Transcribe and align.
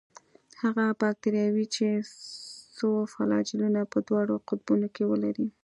هغه 0.61 0.85
باکتریاوې 1.01 1.65
چې 1.75 1.87
څو 2.77 2.89
فلاجیلونه 3.13 3.81
په 3.91 3.97
دواړو 4.07 4.35
قطبونو 4.47 4.87
کې 4.95 5.03
ولري. 5.11 5.47